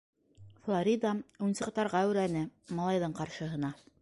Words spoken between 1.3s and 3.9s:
уйынсыҡтарға әүрәне, малайҙың ҡаршыһына